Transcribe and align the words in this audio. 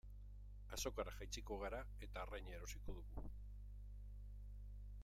Azokara 0.77 1.13
jaitsiko 1.17 1.57
gara 1.65 1.83
eta 2.07 2.23
arraina 2.25 2.57
erosiko 2.61 2.97
dugu. 2.97 3.29